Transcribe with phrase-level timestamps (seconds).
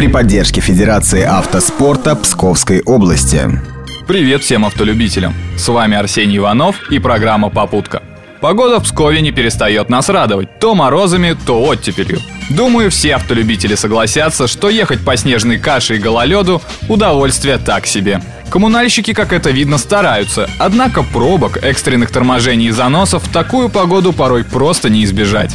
[0.00, 3.60] при поддержке Федерации автоспорта Псковской области.
[4.08, 5.34] Привет всем автолюбителям!
[5.58, 8.02] С вами Арсений Иванов и программа «Попутка».
[8.40, 12.18] Погода в Пскове не перестает нас радовать, то морозами, то оттепелью.
[12.48, 18.22] Думаю, все автолюбители согласятся, что ехать по снежной каше и гололеду– удовольствие так себе.
[18.48, 24.44] Коммунальщики, как это видно, стараются, однако пробок, экстренных торможений и заносов в такую погоду порой
[24.44, 25.54] просто не избежать.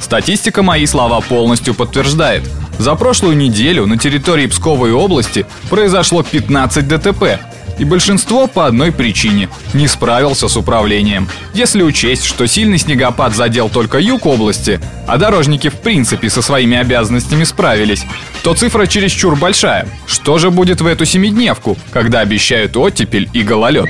[0.00, 2.42] Статистика мои слова полностью подтверждает.
[2.78, 7.38] За прошлую неделю на территории Псковой области произошло 15 ДТП,
[7.78, 11.28] и большинство по одной причине– не справился с управлением.
[11.52, 16.76] Если учесть, что сильный снегопад задел только юг области, а дорожники в принципе со своими
[16.76, 18.04] обязанностями справились,
[18.42, 19.88] то цифра чересчур большая.
[20.06, 23.88] Что же будет в эту семидневку, когда обещают оттепель и гололед?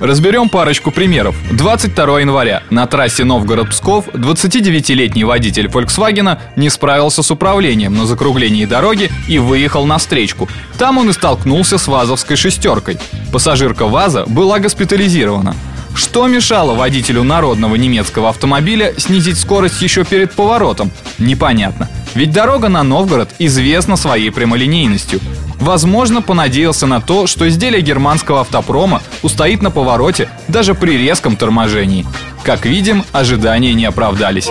[0.00, 1.34] Разберем парочку примеров.
[1.50, 9.10] 22 января на трассе Новгород-Псков 29-летний водитель Volkswagen не справился с управлением на закруглении дороги
[9.26, 10.48] и выехал на встречку.
[10.78, 12.98] Там он и столкнулся с ВАЗовской шестеркой.
[13.32, 15.56] Пассажирка ВАЗа была госпитализирована.
[15.96, 20.92] Что мешало водителю народного немецкого автомобиля снизить скорость еще перед поворотом?
[21.18, 21.88] Непонятно.
[22.14, 25.18] Ведь дорога на Новгород известна своей прямолинейностью.
[25.60, 32.06] Возможно, понадеялся на то, что изделие германского автопрома устоит на повороте даже при резком торможении.
[32.44, 34.48] Как видим, ожидания не оправдались.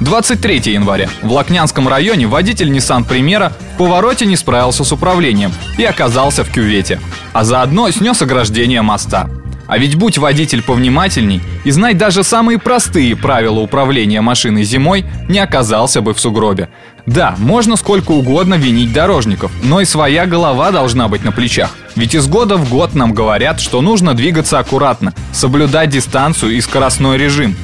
[0.00, 1.08] 23 января.
[1.22, 6.50] В Лакнянском районе водитель Nissan Примера в повороте не справился с управлением и оказался в
[6.50, 7.00] кювете,
[7.32, 9.28] а заодно снес ограждение моста.
[9.68, 15.38] А ведь будь водитель повнимательней и знать даже самые простые правила управления машиной зимой, не
[15.38, 16.70] оказался бы в сугробе.
[17.04, 21.70] Да, можно сколько угодно винить дорожников, но и своя голова должна быть на плечах.
[21.96, 27.18] Ведь из года в год нам говорят, что нужно двигаться аккуратно, соблюдать дистанцию и скоростной
[27.18, 27.54] режим.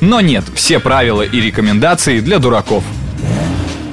[0.00, 2.84] Но нет, все правила и рекомендации для дураков.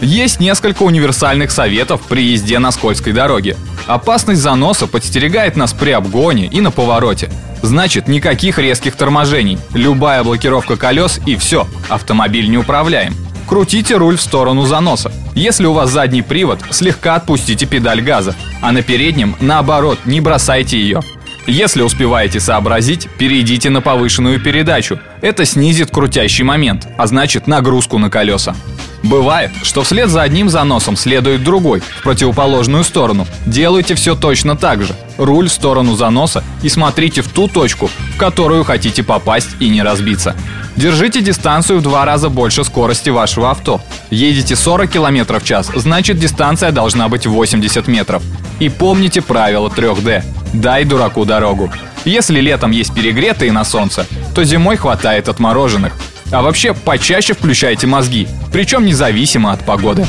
[0.02, 3.56] Есть несколько универсальных советов при езде на скользкой дороге.
[3.86, 7.30] Опасность заноса подстерегает нас при обгоне и на повороте.
[7.62, 9.60] Значит, никаких резких торможений.
[9.76, 13.14] Любая блокировка колес и все, автомобиль не управляем.
[13.48, 15.12] Крутите руль в сторону заноса.
[15.36, 20.80] Если у вас задний привод, слегка отпустите педаль газа, а на переднем, наоборот, не бросайте
[20.80, 21.02] ее.
[21.48, 25.00] Если успеваете сообразить, перейдите на повышенную передачу.
[25.22, 28.56] Это снизит крутящий момент, а значит нагрузку на колеса.
[29.04, 33.28] Бывает, что вслед за одним заносом следует другой, в противоположную сторону.
[33.46, 34.96] Делайте все точно так же.
[35.18, 39.82] Руль в сторону заноса и смотрите в ту точку, в которую хотите попасть и не
[39.82, 40.36] разбиться.
[40.76, 43.82] Держите дистанцию в два раза больше скорости вашего авто.
[44.10, 48.24] Едете 40 км в час, значит дистанция должна быть 80 метров.
[48.60, 50.24] И помните правило 3D.
[50.54, 51.72] Дай дураку дорогу.
[52.06, 55.94] Если летом есть перегретые на солнце, то зимой хватает отмороженных.
[56.32, 60.08] А вообще, почаще включайте мозги, причем независимо от погоды.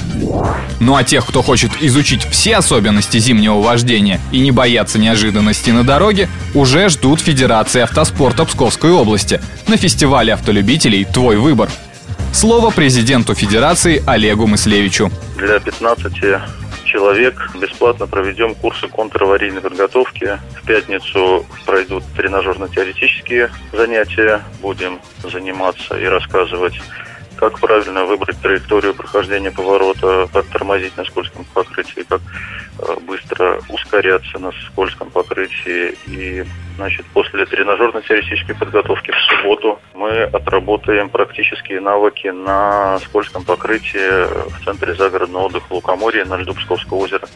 [0.79, 5.85] Ну а тех, кто хочет изучить все особенности зимнего вождения и не бояться неожиданности на
[5.85, 11.71] дороге, уже ждут Федерации автоспорта Псковской области на фестивале автолюбителей «Твой выбор».
[12.33, 15.11] Слово президенту Федерации Олегу Мыслевичу.
[15.37, 16.13] Для 15
[16.93, 17.51] человек.
[17.55, 20.39] Бесплатно проведем курсы контраварийной подготовки.
[20.61, 24.43] В пятницу пройдут тренажерно-теоретические занятия.
[24.61, 26.81] Будем заниматься и рассказывать
[27.43, 32.21] как правильно выбрать траекторию прохождения поворота, как тормозить на скользком покрытии, как
[32.79, 35.97] э, быстро ускоряться на скользком покрытии.
[36.07, 36.45] И
[36.77, 44.95] значит, после тренажерно-теоретической подготовки в субботу мы отработаем практические навыки на скользком покрытии в центре
[44.95, 47.27] загородного отдыха Лукоморья на льду Псковского озера.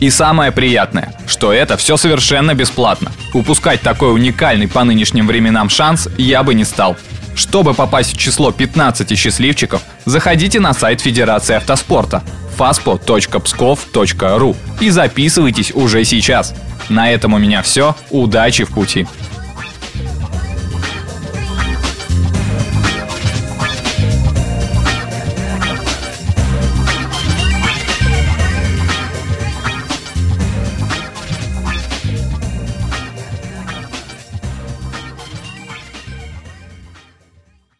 [0.00, 3.10] И самое приятное, что это все совершенно бесплатно.
[3.32, 6.98] Упускать такой уникальный по нынешним временам шанс я бы не стал.
[7.38, 12.24] Чтобы попасть в число 15 счастливчиков, заходите на сайт Федерации автоспорта
[12.58, 16.52] faspo.pskov.ru и записывайтесь уже сейчас.
[16.88, 17.94] На этом у меня все.
[18.10, 19.06] Удачи в пути!